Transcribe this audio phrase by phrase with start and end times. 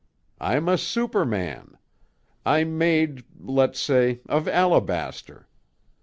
[0.39, 1.77] I'm a superman.
[2.43, 5.47] I'm made let's say of alabaster.